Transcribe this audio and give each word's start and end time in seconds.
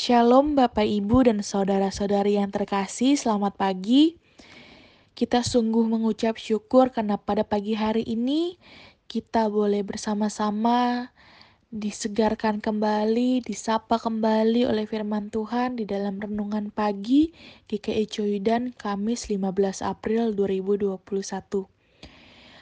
Shalom 0.00 0.56
Bapak 0.56 0.88
Ibu 0.88 1.28
dan 1.28 1.44
saudara-saudari 1.44 2.40
yang 2.40 2.48
terkasih, 2.48 3.20
selamat 3.20 3.60
pagi. 3.60 4.16
Kita 5.12 5.44
sungguh 5.44 5.84
mengucap 5.84 6.40
syukur 6.40 6.88
karena 6.88 7.20
pada 7.20 7.44
pagi 7.44 7.76
hari 7.76 8.08
ini 8.08 8.56
kita 9.12 9.52
boleh 9.52 9.84
bersama-sama 9.84 11.12
disegarkan 11.68 12.64
kembali, 12.64 13.44
disapa 13.44 14.00
kembali 14.00 14.64
oleh 14.64 14.88
firman 14.88 15.28
Tuhan 15.28 15.76
di 15.76 15.84
dalam 15.84 16.16
renungan 16.16 16.72
pagi 16.72 17.36
GKI 17.68 18.08
Coyudan 18.08 18.72
Kamis 18.72 19.28
15 19.28 19.84
April 19.84 20.32
2021. 20.32 21.79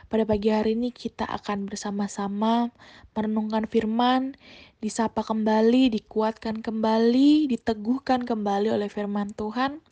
Pada 0.09 0.25
pagi 0.25 0.49
hari 0.49 0.73
ini 0.73 0.89
kita 0.89 1.29
akan 1.29 1.69
bersama-sama 1.69 2.73
merenungkan 3.13 3.69
firman, 3.69 4.41
disapa 4.81 5.21
kembali, 5.21 5.93
dikuatkan 5.93 6.65
kembali, 6.65 7.45
diteguhkan 7.53 8.25
kembali 8.25 8.73
oleh 8.73 8.89
firman 8.89 9.37
Tuhan 9.37 9.85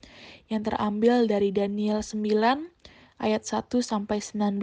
yang 0.48 0.64
terambil 0.64 1.28
dari 1.28 1.52
Daniel 1.52 2.00
9 2.00 2.24
ayat 3.20 3.42
1 3.44 3.68
sampai 3.84 4.24
19 4.24 4.56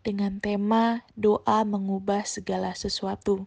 dengan 0.00 0.40
tema 0.40 1.04
doa 1.12 1.60
mengubah 1.68 2.24
segala 2.24 2.72
sesuatu. 2.72 3.44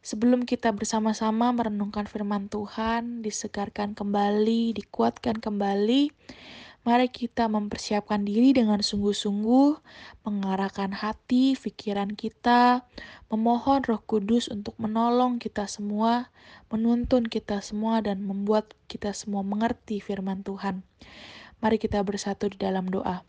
Sebelum 0.00 0.48
kita 0.48 0.72
bersama-sama 0.72 1.52
merenungkan 1.52 2.08
firman 2.08 2.48
Tuhan, 2.48 3.20
disegarkan 3.20 3.92
kembali, 3.92 4.80
dikuatkan 4.80 5.44
kembali, 5.44 6.08
Mari 6.82 7.14
kita 7.14 7.46
mempersiapkan 7.46 8.26
diri 8.26 8.50
dengan 8.50 8.82
sungguh-sungguh, 8.82 9.78
mengarahkan 10.26 10.90
hati, 10.90 11.54
pikiran 11.54 12.18
kita, 12.18 12.82
memohon 13.30 13.86
Roh 13.86 14.02
Kudus 14.02 14.50
untuk 14.50 14.74
menolong 14.82 15.38
kita 15.38 15.70
semua, 15.70 16.34
menuntun 16.74 17.30
kita 17.30 17.62
semua, 17.62 18.02
dan 18.02 18.26
membuat 18.26 18.74
kita 18.90 19.14
semua 19.14 19.46
mengerti 19.46 20.02
firman 20.02 20.42
Tuhan. 20.42 20.82
Mari 21.62 21.78
kita 21.78 22.02
bersatu 22.02 22.50
di 22.50 22.58
dalam 22.58 22.90
doa. 22.90 23.22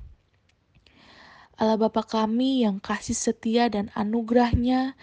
Allah 1.53 1.77
Bapa 1.77 2.01
kami 2.01 2.65
yang 2.65 2.81
kasih 2.81 3.13
setia 3.13 3.69
dan 3.69 3.93
anugerahnya 3.93 4.97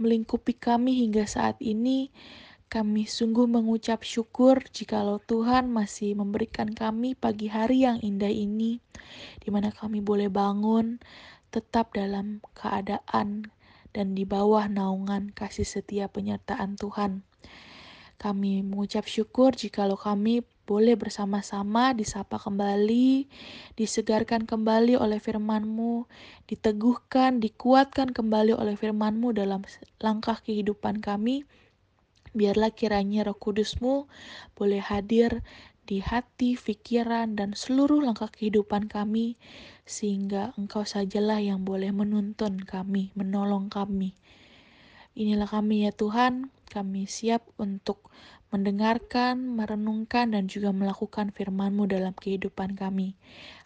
melingkupi 0.00 0.56
kami 0.56 1.04
hingga 1.04 1.28
saat 1.28 1.60
ini, 1.60 2.08
kami 2.70 3.02
sungguh 3.02 3.50
mengucap 3.50 4.06
syukur 4.06 4.62
jikalau 4.70 5.18
Tuhan 5.18 5.74
masih 5.74 6.14
memberikan 6.14 6.70
kami 6.70 7.18
pagi 7.18 7.50
hari 7.50 7.82
yang 7.82 7.98
indah 7.98 8.30
ini, 8.30 8.78
di 9.42 9.50
mana 9.50 9.74
kami 9.74 9.98
boleh 9.98 10.30
bangun 10.30 11.02
tetap 11.50 11.90
dalam 11.98 12.38
keadaan 12.54 13.50
dan 13.90 14.14
di 14.14 14.22
bawah 14.22 14.70
naungan 14.70 15.34
kasih 15.34 15.66
setia 15.66 16.06
penyertaan 16.06 16.78
Tuhan. 16.78 17.26
Kami 18.22 18.62
mengucap 18.62 19.02
syukur 19.10 19.50
jikalau 19.50 19.98
kami 19.98 20.46
boleh 20.62 20.94
bersama-sama 20.94 21.90
disapa 21.90 22.38
kembali, 22.38 23.26
disegarkan 23.74 24.46
kembali 24.46 24.94
oleh 24.94 25.18
firman-Mu, 25.18 26.06
diteguhkan, 26.46 27.42
dikuatkan 27.42 28.14
kembali 28.14 28.54
oleh 28.54 28.78
firman-Mu 28.78 29.34
dalam 29.34 29.66
langkah 29.98 30.38
kehidupan 30.38 31.02
kami, 31.02 31.42
Biarlah 32.30 32.70
kiranya 32.70 33.26
roh 33.26 33.34
kudusmu 33.34 34.06
boleh 34.54 34.78
hadir 34.78 35.42
di 35.90 35.98
hati, 35.98 36.54
pikiran, 36.54 37.34
dan 37.34 37.58
seluruh 37.58 37.98
langkah 37.98 38.30
kehidupan 38.30 38.86
kami, 38.86 39.34
sehingga 39.82 40.54
engkau 40.54 40.86
sajalah 40.86 41.42
yang 41.42 41.66
boleh 41.66 41.90
menuntun 41.90 42.62
kami, 42.62 43.10
menolong 43.18 43.66
kami. 43.66 44.14
Inilah 45.18 45.50
kami 45.50 45.90
ya 45.90 45.90
Tuhan, 45.90 46.54
kami 46.70 47.10
siap 47.10 47.42
untuk 47.58 48.14
mendengarkan, 48.54 49.58
merenungkan, 49.58 50.30
dan 50.30 50.46
juga 50.46 50.70
melakukan 50.70 51.34
firman-Mu 51.34 51.90
dalam 51.90 52.14
kehidupan 52.14 52.78
kami. 52.78 53.18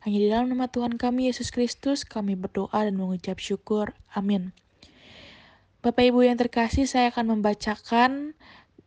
Hanya 0.08 0.18
di 0.24 0.28
dalam 0.32 0.48
nama 0.48 0.72
Tuhan 0.72 0.96
kami, 0.96 1.28
Yesus 1.28 1.52
Kristus, 1.52 2.08
kami 2.08 2.32
berdoa 2.40 2.88
dan 2.88 2.96
mengucap 2.96 3.36
syukur. 3.36 3.92
Amin. 4.16 4.56
Bapak 5.84 6.00
Ibu 6.00 6.24
yang 6.24 6.40
terkasih, 6.40 6.88
saya 6.88 7.12
akan 7.12 7.36
membacakan 7.36 8.32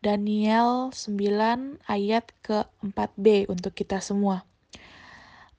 Daniel 0.02 0.90
9 0.90 1.78
ayat 1.86 2.26
ke-4b 2.42 3.46
untuk 3.46 3.70
kita 3.70 4.02
semua. 4.02 4.42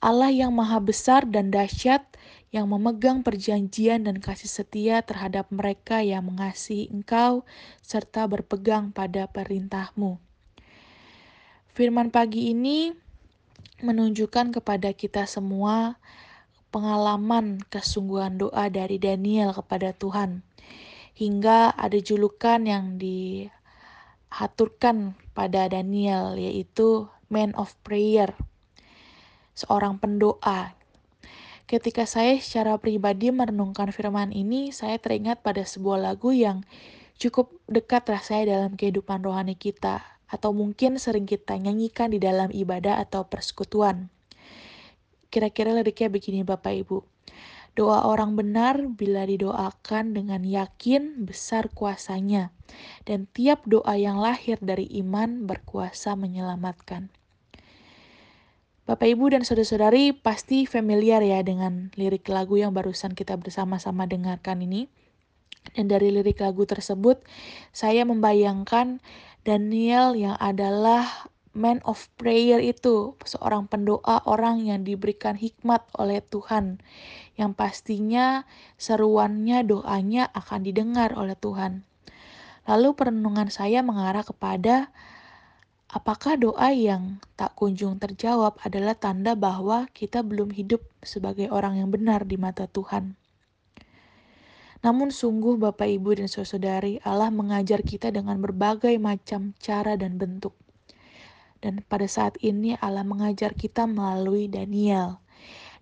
Allah 0.03 0.35
yang 0.35 0.51
maha 0.51 0.83
besar 0.83 1.23
dan 1.23 1.47
dahsyat, 1.47 2.03
yang 2.51 2.67
memegang 2.67 3.23
perjanjian 3.23 4.03
dan 4.03 4.19
kasih 4.19 4.51
setia 4.51 4.99
terhadap 4.99 5.47
mereka 5.47 6.03
yang 6.03 6.27
mengasihi 6.27 6.91
engkau, 6.91 7.47
serta 7.79 8.27
berpegang 8.27 8.91
pada 8.91 9.23
perintahmu. 9.31 10.19
Firman 11.71 12.11
pagi 12.11 12.51
ini 12.51 12.91
menunjukkan 13.79 14.59
kepada 14.59 14.91
kita 14.91 15.23
semua 15.23 15.95
pengalaman 16.67 17.63
kesungguhan 17.71 18.35
doa 18.35 18.67
dari 18.67 18.99
Daniel 18.99 19.55
kepada 19.55 19.95
Tuhan 19.95 20.43
hingga 21.19 21.75
ada 21.75 21.99
julukan 21.99 22.63
yang 22.63 22.95
dihaturkan 22.95 23.59
pada 25.35 25.67
Daniel 25.67 26.39
yaitu 26.39 27.11
man 27.27 27.51
of 27.59 27.75
prayer, 27.83 28.31
seorang 29.51 29.99
pendoa. 29.99 30.71
Ketika 31.67 32.07
saya 32.07 32.39
secara 32.39 32.79
pribadi 32.79 33.29
merenungkan 33.35 33.91
firman 33.91 34.31
ini, 34.31 34.71
saya 34.71 34.95
teringat 34.97 35.43
pada 35.43 35.61
sebuah 35.67 36.01
lagu 36.01 36.31
yang 36.31 36.63
cukup 37.19 37.51
dekat 37.67 38.07
rasanya 38.09 38.57
dalam 38.57 38.79
kehidupan 38.79 39.21
rohani 39.21 39.53
kita, 39.59 40.01
atau 40.31 40.55
mungkin 40.55 40.97
sering 40.97 41.27
kita 41.27 41.59
nyanyikan 41.59 42.09
di 42.09 42.17
dalam 42.17 42.49
ibadah 42.49 42.97
atau 43.03 43.27
persekutuan. 43.27 44.09
Kira-kira 45.29 45.75
liriknya 45.77 46.09
begini 46.09 46.41
Bapak 46.41 46.73
Ibu. 46.73 47.05
Doa 47.77 48.05
orang 48.05 48.33
benar 48.37 48.81
bila 48.89 49.25
didoakan 49.25 50.17
dengan 50.17 50.41
yakin 50.45 51.25
besar 51.25 51.69
kuasanya, 51.71 52.49
dan 53.05 53.29
tiap 53.31 53.65
doa 53.69 53.95
yang 53.95 54.17
lahir 54.17 54.57
dari 54.61 54.89
iman 54.99 55.45
berkuasa 55.45 56.17
menyelamatkan. 56.17 57.13
Bapak, 58.89 59.05
Ibu, 59.05 59.37
dan 59.37 59.45
saudara-saudari 59.45 60.17
pasti 60.17 60.65
familiar 60.65 61.21
ya 61.21 61.45
dengan 61.45 61.93
lirik 61.93 62.25
lagu 62.25 62.57
yang 62.57 62.73
barusan 62.73 63.13
kita 63.13 63.37
bersama-sama 63.37 64.09
dengarkan 64.09 64.65
ini. 64.65 64.89
Dan 65.77 65.93
dari 65.93 66.09
lirik 66.09 66.41
lagu 66.41 66.65
tersebut, 66.65 67.21
saya 67.69 68.01
membayangkan 68.01 68.97
Daniel 69.45 70.17
yang 70.17 70.33
adalah 70.41 71.29
man 71.57 71.81
of 71.85 72.09
prayer 72.15 72.61
itu, 72.61 73.17
seorang 73.25 73.65
pendoa 73.65 74.21
orang 74.29 74.61
yang 74.63 74.85
diberikan 74.85 75.33
hikmat 75.33 75.81
oleh 75.97 76.21
Tuhan, 76.21 76.81
yang 77.39 77.57
pastinya 77.57 78.45
seruannya 78.77 79.65
doanya 79.65 80.29
akan 80.33 80.65
didengar 80.65 81.17
oleh 81.17 81.33
Tuhan. 81.33 81.83
Lalu 82.69 82.89
perenungan 82.93 83.49
saya 83.49 83.81
mengarah 83.81 84.21
kepada 84.21 84.93
apakah 85.89 86.37
doa 86.37 86.69
yang 86.69 87.17
tak 87.33 87.57
kunjung 87.57 87.97
terjawab 87.97 88.61
adalah 88.61 88.93
tanda 88.93 89.33
bahwa 89.33 89.89
kita 89.89 90.21
belum 90.21 90.53
hidup 90.53 90.85
sebagai 91.01 91.49
orang 91.49 91.81
yang 91.81 91.89
benar 91.89 92.29
di 92.29 92.37
mata 92.37 92.69
Tuhan. 92.69 93.17
Namun 94.79 95.11
sungguh 95.11 95.59
Bapak 95.59 95.91
Ibu 95.91 96.23
dan 96.23 96.29
Saudari, 96.31 97.03
Allah 97.03 97.33
mengajar 97.33 97.83
kita 97.83 98.15
dengan 98.15 98.39
berbagai 98.39 98.95
macam 98.95 99.51
cara 99.59 99.99
dan 99.99 100.15
bentuk. 100.15 100.55
Dan 101.59 101.83
pada 101.83 102.07
saat 102.07 102.39
ini 102.39 102.79
Allah 102.79 103.03
mengajar 103.03 103.51
kita 103.55 103.83
melalui 103.83 104.47
Daniel. 104.47 105.19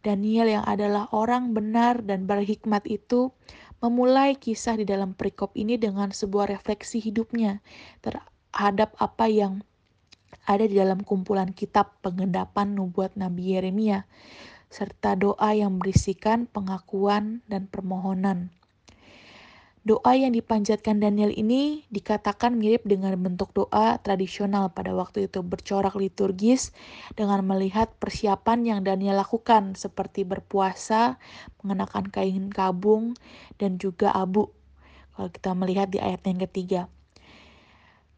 Daniel 0.01 0.61
yang 0.61 0.65
adalah 0.65 1.09
orang 1.13 1.53
benar 1.53 2.01
dan 2.05 2.25
berhikmat 2.29 2.85
itu 2.85 3.33
memulai 3.81 4.33
kisah 4.33 4.77
di 4.77 4.85
dalam 4.89 5.13
perikop 5.13 5.53
ini 5.53 5.77
dengan 5.77 6.09
sebuah 6.09 6.49
refleksi 6.49 6.97
hidupnya 6.97 7.61
terhadap 8.01 8.97
apa 8.97 9.29
yang 9.29 9.61
ada 10.47 10.65
di 10.65 10.79
dalam 10.79 11.03
kumpulan 11.03 11.51
kitab 11.53 11.93
pengendapan 12.01 12.73
nubuat 12.73 13.19
Nabi 13.19 13.57
Yeremia 13.59 14.07
serta 14.67 15.15
doa 15.15 15.55
yang 15.55 15.79
berisikan 15.79 16.47
pengakuan 16.47 17.43
dan 17.47 17.67
permohonan. 17.71 18.51
Doa 19.87 20.19
yang 20.19 20.35
dipanjatkan 20.35 20.99
Daniel 20.99 21.31
ini 21.31 21.87
dikatakan 21.87 22.59
mirip 22.59 22.83
dengan 22.83 23.15
bentuk 23.15 23.55
doa 23.55 23.95
tradisional 24.03 24.67
pada 24.75 24.91
waktu 24.91 25.31
itu 25.31 25.39
bercorak 25.39 25.95
liturgis 25.95 26.75
dengan 27.15 27.39
melihat 27.47 27.95
persiapan 27.95 28.67
yang 28.67 28.79
Daniel 28.83 29.23
lakukan 29.23 29.79
seperti 29.79 30.27
berpuasa, 30.27 31.15
mengenakan 31.63 32.11
kain 32.11 32.51
kabung, 32.51 33.15
dan 33.63 33.79
juga 33.79 34.11
abu. 34.11 34.51
Kalau 35.15 35.31
kita 35.31 35.55
melihat 35.55 35.87
di 35.87 36.03
ayat 36.03 36.19
yang 36.27 36.43
ketiga. 36.43 36.91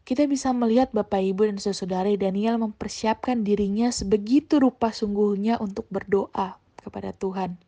Kita 0.02 0.26
bisa 0.26 0.50
melihat 0.50 0.90
Bapak 0.90 1.22
Ibu 1.22 1.54
dan 1.54 1.62
saudara 1.62 2.10
Daniel 2.18 2.58
mempersiapkan 2.58 3.46
dirinya 3.46 3.94
sebegitu 3.94 4.58
rupa 4.58 4.90
sungguhnya 4.90 5.62
untuk 5.62 5.86
berdoa 5.86 6.58
kepada 6.82 7.14
Tuhan. 7.14 7.62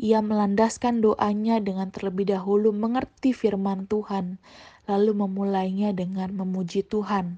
Ia 0.00 0.24
melandaskan 0.24 1.04
doanya 1.04 1.60
dengan 1.60 1.92
terlebih 1.92 2.32
dahulu 2.32 2.72
mengerti 2.72 3.36
firman 3.36 3.84
Tuhan, 3.84 4.40
lalu 4.88 5.12
memulainya 5.12 5.92
dengan 5.92 6.32
memuji 6.32 6.84
Tuhan. 6.86 7.36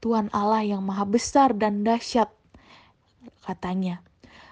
Tuhan 0.00 0.32
Allah 0.32 0.64
yang 0.64 0.82
maha 0.82 1.04
besar 1.04 1.52
dan 1.52 1.84
dahsyat, 1.84 2.32
katanya. 3.44 4.00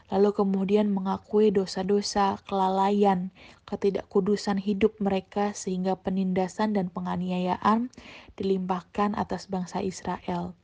Lalu 0.09 0.33
kemudian 0.33 0.89
mengakui 0.89 1.53
dosa-dosa, 1.53 2.41
kelalaian, 2.49 3.29
ketidakkudusan 3.69 4.57
hidup 4.57 4.97
mereka 5.05 5.53
sehingga 5.53 6.01
penindasan 6.01 6.73
dan 6.73 6.89
penganiayaan 6.89 7.93
dilimpahkan 8.41 9.13
atas 9.21 9.53
bangsa 9.53 9.85
Israel. 9.85 10.57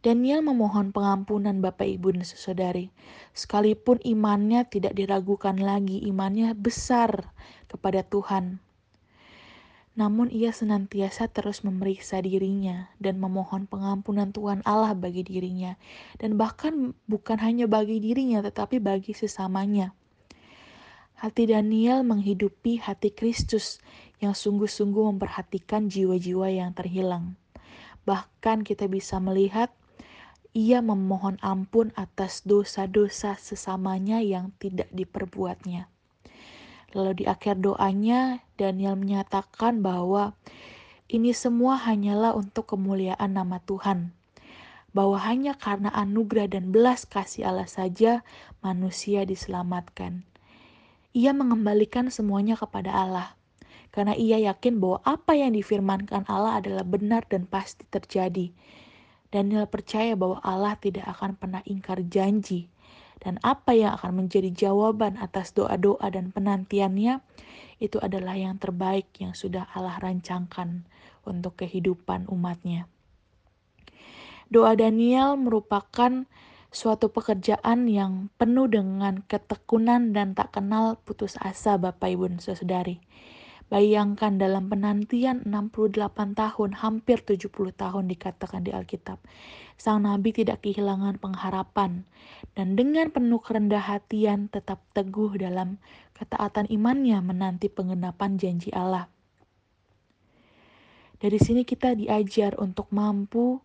Daniel 0.00 0.40
memohon 0.40 0.96
pengampunan 0.96 1.60
Bapak 1.60 1.84
Ibu 1.84 2.16
dan 2.16 2.24
Saudari. 2.24 2.88
Sekalipun 3.36 4.00
imannya 4.00 4.64
tidak 4.64 4.96
diragukan 4.96 5.60
lagi, 5.60 6.00
imannya 6.08 6.56
besar 6.56 7.28
kepada 7.68 8.00
Tuhan. 8.00 8.64
Namun 10.00 10.32
ia 10.32 10.56
senantiasa 10.56 11.28
terus 11.28 11.60
memeriksa 11.68 12.24
dirinya 12.24 12.88
dan 12.96 13.20
memohon 13.20 13.68
pengampunan 13.68 14.32
Tuhan 14.32 14.64
Allah 14.64 14.96
bagi 14.96 15.20
dirinya. 15.20 15.76
Dan 16.16 16.40
bahkan 16.40 16.96
bukan 17.04 17.36
hanya 17.36 17.68
bagi 17.68 18.00
dirinya 18.00 18.40
tetapi 18.40 18.80
bagi 18.80 19.12
sesamanya. 19.12 19.92
Hati 21.20 21.44
Daniel 21.44 22.08
menghidupi 22.08 22.80
hati 22.80 23.12
Kristus 23.12 23.84
yang 24.24 24.32
sungguh-sungguh 24.32 25.12
memperhatikan 25.12 25.92
jiwa-jiwa 25.92 26.48
yang 26.48 26.72
terhilang. 26.72 27.36
Bahkan 28.08 28.64
kita 28.64 28.88
bisa 28.88 29.20
melihat 29.20 29.68
ia 30.50 30.82
memohon 30.82 31.38
ampun 31.46 31.94
atas 31.94 32.42
dosa-dosa 32.42 33.38
sesamanya 33.38 34.18
yang 34.18 34.50
tidak 34.58 34.90
diperbuatnya. 34.90 35.86
Lalu 36.90 37.22
di 37.22 37.24
akhir 37.30 37.62
doanya, 37.62 38.42
Daniel 38.58 38.98
menyatakan 38.98 39.78
bahwa 39.78 40.34
ini 41.06 41.30
semua 41.30 41.78
hanyalah 41.78 42.34
untuk 42.34 42.66
kemuliaan 42.74 43.30
nama 43.30 43.62
Tuhan. 43.62 44.10
Bahwa 44.90 45.22
hanya 45.22 45.54
karena 45.54 45.94
anugerah 45.94 46.50
dan 46.50 46.74
belas 46.74 47.06
kasih 47.06 47.46
Allah 47.46 47.70
saja 47.70 48.26
manusia 48.58 49.22
diselamatkan. 49.22 50.26
Ia 51.14 51.30
mengembalikan 51.30 52.10
semuanya 52.10 52.58
kepada 52.58 52.90
Allah. 52.90 53.38
Karena 53.94 54.18
ia 54.18 54.42
yakin 54.50 54.82
bahwa 54.82 54.98
apa 55.06 55.38
yang 55.38 55.54
difirmankan 55.54 56.26
Allah 56.26 56.58
adalah 56.58 56.82
benar 56.82 57.22
dan 57.30 57.46
pasti 57.46 57.86
terjadi 57.86 58.50
Daniel 59.30 59.70
percaya 59.70 60.18
bahwa 60.18 60.42
Allah 60.42 60.74
tidak 60.74 61.06
akan 61.06 61.38
pernah 61.38 61.62
ingkar 61.62 62.02
janji 62.10 62.66
dan 63.22 63.38
apa 63.46 63.76
yang 63.76 63.94
akan 63.94 64.26
menjadi 64.26 64.50
jawaban 64.50 65.20
atas 65.20 65.54
doa-doa 65.54 66.02
dan 66.10 66.34
penantiannya 66.34 67.22
itu 67.78 67.96
adalah 68.02 68.34
yang 68.34 68.58
terbaik 68.58 69.06
yang 69.22 69.36
sudah 69.36 69.70
Allah 69.72 69.96
rancangkan 70.02 70.84
untuk 71.22 71.62
kehidupan 71.62 72.26
umatnya. 72.26 72.88
Doa 74.50 74.74
Daniel 74.74 75.38
merupakan 75.38 76.26
suatu 76.74 77.10
pekerjaan 77.10 77.86
yang 77.86 78.34
penuh 78.34 78.66
dengan 78.66 79.22
ketekunan 79.26 80.10
dan 80.10 80.34
tak 80.34 80.58
kenal 80.58 80.98
putus 81.06 81.38
asa 81.38 81.78
Bapak 81.78 82.10
Ibu 82.10 82.34
dan 82.34 82.40
Saudari. 82.42 82.98
Bayangkan 83.70 84.34
dalam 84.34 84.66
penantian 84.66 85.46
68 85.46 86.34
tahun, 86.34 86.70
hampir 86.74 87.22
70 87.22 87.70
tahun 87.70 88.10
dikatakan 88.10 88.66
di 88.66 88.74
Alkitab. 88.74 89.22
Sang 89.78 90.02
Nabi 90.02 90.34
tidak 90.34 90.66
kehilangan 90.66 91.22
pengharapan 91.22 92.02
dan 92.58 92.74
dengan 92.74 93.14
penuh 93.14 93.38
kerendah 93.38 93.78
hatian 93.78 94.50
tetap 94.50 94.82
teguh 94.90 95.38
dalam 95.38 95.78
ketaatan 96.18 96.66
imannya 96.66 97.22
menanti 97.22 97.70
penggenapan 97.70 98.42
janji 98.42 98.74
Allah. 98.74 99.06
Dari 101.22 101.38
sini 101.38 101.62
kita 101.62 101.94
diajar 101.94 102.58
untuk 102.58 102.90
mampu 102.90 103.62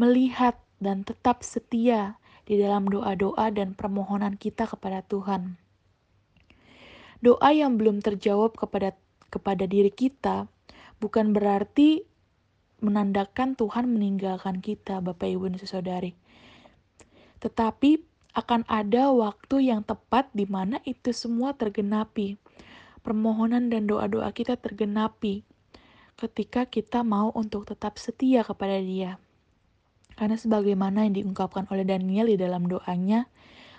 melihat 0.00 0.56
dan 0.80 1.04
tetap 1.04 1.44
setia 1.44 2.16
di 2.48 2.56
dalam 2.56 2.88
doa-doa 2.88 3.52
dan 3.52 3.76
permohonan 3.76 4.40
kita 4.40 4.64
kepada 4.64 5.04
Tuhan. 5.04 5.60
Doa 7.20 7.50
yang 7.52 7.76
belum 7.76 8.00
terjawab 8.00 8.56
kepada 8.56 8.96
kepada 9.28 9.68
diri 9.68 9.92
kita 9.92 10.48
bukan 10.98 11.32
berarti 11.32 12.02
menandakan 12.78 13.58
Tuhan 13.58 13.90
meninggalkan 13.90 14.62
kita, 14.62 15.02
Bapak 15.02 15.26
Ibu 15.26 15.50
dan 15.50 15.58
Saudari. 15.66 16.14
Tetapi 17.42 17.90
akan 18.38 18.62
ada 18.70 19.10
waktu 19.10 19.70
yang 19.70 19.82
tepat 19.82 20.30
di 20.30 20.46
mana 20.46 20.78
itu 20.86 21.10
semua 21.10 21.54
tergenapi. 21.58 22.38
Permohonan 23.02 23.70
dan 23.72 23.86
doa-doa 23.90 24.30
kita 24.34 24.58
tergenapi 24.58 25.42
ketika 26.18 26.66
kita 26.66 27.06
mau 27.06 27.30
untuk 27.34 27.66
tetap 27.66 27.98
setia 27.98 28.42
kepada 28.42 28.78
Dia. 28.82 29.22
Karena 30.18 30.34
sebagaimana 30.34 31.06
yang 31.06 31.14
diungkapkan 31.14 31.70
oleh 31.70 31.86
Daniel 31.86 32.26
di 32.26 32.34
dalam 32.34 32.66
doanya, 32.66 33.30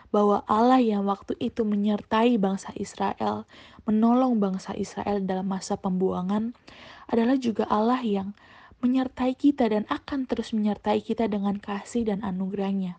bahwa 0.09 0.41
Allah 0.49 0.81
yang 0.81 1.05
waktu 1.05 1.37
itu 1.37 1.61
menyertai 1.61 2.41
bangsa 2.41 2.73
Israel, 2.73 3.45
menolong 3.85 4.41
bangsa 4.41 4.73
Israel 4.73 5.21
dalam 5.21 5.45
masa 5.45 5.77
pembuangan, 5.77 6.57
adalah 7.09 7.37
juga 7.37 7.69
Allah 7.69 8.01
yang 8.01 8.33
menyertai 8.81 9.35
kita 9.37 9.69
dan 9.69 9.83
akan 9.91 10.25
terus 10.25 10.55
menyertai 10.55 11.03
kita 11.03 11.29
dengan 11.29 11.61
kasih 11.61 12.07
dan 12.09 12.25
anugerahnya. 12.25 12.97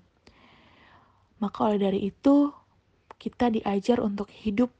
Maka 1.40 1.72
oleh 1.72 1.80
dari 1.80 2.00
itu, 2.12 2.52
kita 3.16 3.48
diajar 3.48 3.98
untuk 4.00 4.28
hidup 4.28 4.70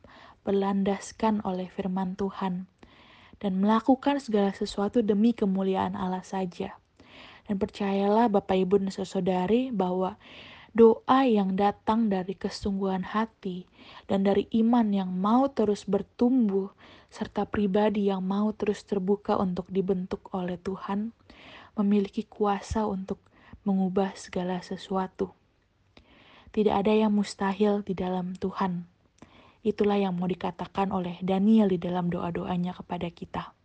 berlandaskan 0.45 1.41
oleh 1.45 1.69
firman 1.73 2.17
Tuhan 2.17 2.69
dan 3.41 3.53
melakukan 3.57 4.21
segala 4.21 4.53
sesuatu 4.53 5.01
demi 5.01 5.33
kemuliaan 5.33 5.97
Allah 5.97 6.25
saja. 6.25 6.77
Dan 7.49 7.57
percayalah 7.57 8.29
Bapak 8.29 8.55
Ibu 8.63 8.85
dan 8.85 8.93
Saudari 8.93 9.73
bahwa 9.73 10.21
doa 10.71 11.27
yang 11.27 11.59
datang 11.59 12.07
dari 12.07 12.39
kesungguhan 12.39 13.03
hati 13.03 13.67
dan 14.07 14.23
dari 14.23 14.47
iman 14.63 14.87
yang 14.95 15.11
mau 15.11 15.51
terus 15.51 15.83
bertumbuh, 15.83 16.71
serta 17.11 17.43
pribadi 17.47 18.07
yang 18.07 18.23
mau 18.23 18.55
terus 18.55 18.87
terbuka 18.87 19.35
untuk 19.35 19.67
dibentuk 19.67 20.31
oleh 20.31 20.55
Tuhan, 20.63 21.11
memiliki 21.75 22.23
kuasa 22.23 22.87
untuk 22.87 23.19
mengubah 23.67 24.15
segala 24.15 24.63
sesuatu. 24.63 25.35
Tidak 26.51 26.75
ada 26.75 26.91
yang 26.91 27.15
mustahil 27.15 27.83
di 27.87 27.95
dalam 27.95 28.35
Tuhan. 28.35 28.87
Itulah 29.61 30.01
yang 30.01 30.17
mau 30.17 30.27
dikatakan 30.27 30.91
oleh 30.91 31.21
Daniel 31.21 31.71
di 31.71 31.79
dalam 31.79 32.09
doa-doanya 32.09 32.75
kepada 32.75 33.07
kita. 33.13 33.60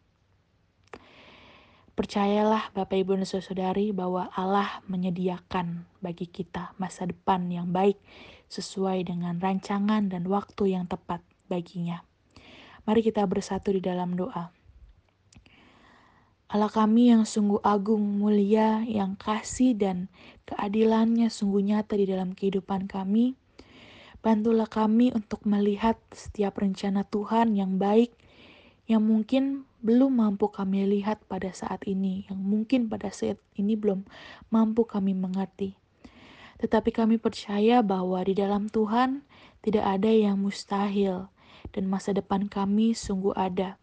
Percayalah 1.96 2.76
Bapak 2.76 3.00
Ibu 3.00 3.16
dan 3.16 3.24
Saudari 3.24 3.96
bahwa 3.96 4.28
Allah 4.36 4.84
menyediakan 4.92 5.88
bagi 6.04 6.28
kita 6.28 6.76
masa 6.76 7.08
depan 7.08 7.48
yang 7.48 7.72
baik 7.72 7.96
sesuai 8.52 9.08
dengan 9.08 9.40
rancangan 9.40 10.12
dan 10.12 10.28
waktu 10.28 10.76
yang 10.76 10.92
tepat 10.92 11.24
baginya. 11.48 12.04
Mari 12.84 13.00
kita 13.00 13.24
bersatu 13.24 13.72
di 13.72 13.80
dalam 13.80 14.12
doa. 14.20 14.52
Allah 16.52 16.68
kami 16.68 17.16
yang 17.16 17.24
sungguh 17.24 17.64
agung, 17.64 18.04
mulia, 18.20 18.84
yang 18.84 19.16
kasih 19.16 19.80
dan 19.80 20.12
keadilannya 20.52 21.32
sungguh 21.32 21.64
nyata 21.64 21.96
di 21.96 22.12
dalam 22.12 22.36
kehidupan 22.36 22.92
kami. 22.92 23.40
Bantulah 24.20 24.68
kami 24.68 25.16
untuk 25.16 25.48
melihat 25.48 25.96
setiap 26.12 26.60
rencana 26.60 27.08
Tuhan 27.08 27.56
yang 27.56 27.80
baik, 27.80 28.12
yang 28.86 29.02
mungkin 29.02 29.64
belum 29.86 30.18
mampu 30.18 30.50
kami 30.50 30.90
lihat 30.90 31.22
pada 31.30 31.54
saat 31.54 31.86
ini, 31.86 32.26
yang 32.26 32.42
mungkin 32.42 32.90
pada 32.90 33.14
saat 33.14 33.38
ini 33.54 33.78
belum 33.78 34.02
mampu 34.50 34.90
kami 34.90 35.14
mengerti. 35.14 35.78
Tetapi 36.58 36.90
kami 36.90 37.22
percaya 37.22 37.86
bahwa 37.86 38.18
di 38.26 38.34
dalam 38.34 38.66
Tuhan 38.66 39.22
tidak 39.62 39.86
ada 39.86 40.10
yang 40.10 40.42
mustahil, 40.42 41.30
dan 41.70 41.86
masa 41.86 42.18
depan 42.18 42.50
kami 42.50 42.98
sungguh 42.98 43.38
ada. 43.38 43.78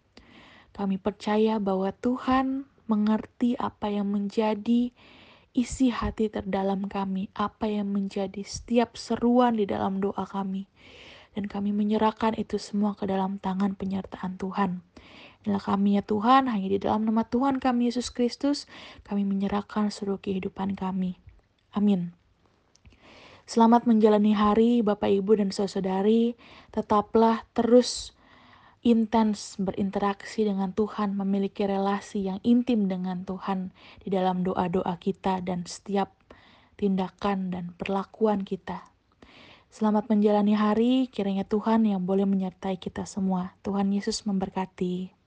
Kami 0.75 0.99
percaya 0.99 1.62
bahwa 1.62 1.94
Tuhan 1.94 2.66
mengerti 2.90 3.54
apa 3.54 3.87
yang 3.87 4.11
menjadi 4.11 4.90
isi 5.54 5.92
hati 5.92 6.32
terdalam 6.32 6.90
kami, 6.90 7.30
apa 7.37 7.71
yang 7.71 7.92
menjadi 7.92 8.42
setiap 8.42 8.99
seruan 8.99 9.54
di 9.54 9.68
dalam 9.68 10.00
doa 10.02 10.26
kami, 10.26 10.66
dan 11.37 11.47
kami 11.47 11.71
menyerahkan 11.71 12.35
itu 12.35 12.56
semua 12.59 12.97
ke 12.99 13.04
dalam 13.04 13.38
tangan 13.38 13.76
penyertaan 13.78 14.40
Tuhan. 14.40 14.82
Inilah 15.42 15.62
kami 15.62 15.99
ya 15.99 16.02
Tuhan, 16.06 16.46
hanya 16.46 16.68
di 16.70 16.78
dalam 16.78 17.02
nama 17.02 17.26
Tuhan 17.26 17.58
kami 17.58 17.90
Yesus 17.90 18.14
Kristus, 18.14 18.70
kami 19.02 19.26
menyerahkan 19.26 19.90
seluruh 19.90 20.22
kehidupan 20.22 20.78
kami. 20.78 21.18
Amin. 21.75 22.14
Selamat 23.42 23.90
menjalani 23.90 24.38
hari 24.38 24.87
Bapak 24.87 25.11
Ibu 25.11 25.42
dan 25.42 25.50
Saudari, 25.50 26.38
tetaplah 26.70 27.42
terus 27.58 28.14
intens 28.87 29.58
berinteraksi 29.58 30.46
dengan 30.46 30.70
Tuhan, 30.70 31.18
memiliki 31.18 31.66
relasi 31.66 32.30
yang 32.30 32.38
intim 32.46 32.87
dengan 32.87 33.26
Tuhan 33.26 33.75
di 34.02 34.14
dalam 34.14 34.46
doa-doa 34.46 34.94
kita 35.02 35.42
dan 35.42 35.66
setiap 35.66 36.14
tindakan 36.78 37.50
dan 37.50 37.64
perlakuan 37.75 38.46
kita. 38.46 38.87
Selamat 39.72 40.06
menjalani 40.06 40.52
hari, 40.52 40.92
kiranya 41.08 41.49
Tuhan 41.49 41.88
yang 41.88 42.04
boleh 42.04 42.28
menyertai 42.28 42.76
kita 42.76 43.08
semua. 43.08 43.56
Tuhan 43.64 43.88
Yesus 43.88 44.28
memberkati. 44.28 45.22